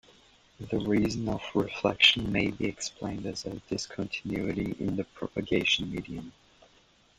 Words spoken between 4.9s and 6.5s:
the propagation medium.